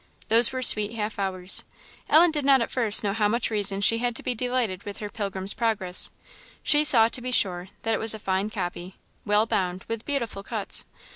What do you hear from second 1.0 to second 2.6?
hours. Ellen did not